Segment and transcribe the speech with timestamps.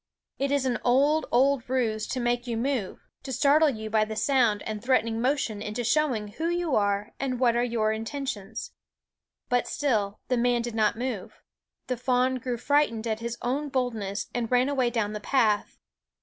[0.39, 4.15] It is an old, old ruse to make you move, to startle you by the
[4.15, 8.71] sound and threatening motion into showing who you are and what are your intentions.
[9.47, 11.43] But still the man did not move;
[11.85, 15.77] the fawn grew frightened at his own boldness and ran away down the path.